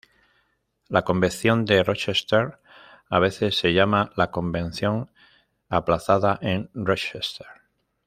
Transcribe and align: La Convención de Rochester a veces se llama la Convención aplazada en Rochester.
La 0.89 1.03
Convención 1.03 1.63
de 1.63 1.83
Rochester 1.83 2.57
a 3.07 3.19
veces 3.19 3.55
se 3.55 3.71
llama 3.71 4.11
la 4.15 4.31
Convención 4.31 5.11
aplazada 5.69 6.39
en 6.41 6.71
Rochester. 6.73 7.45